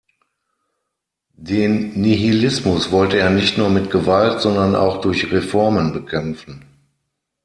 Den 1.37 1.91
Nihilismus 1.91 2.91
wollte 2.91 3.19
er 3.19 3.29
nicht 3.29 3.59
nur 3.59 3.69
mit 3.69 3.91
Gewalt, 3.91 4.41
sondern 4.41 4.75
auch 4.75 4.99
durch 5.01 5.31
Reformen 5.31 5.93
bekämpfen. 5.93 6.65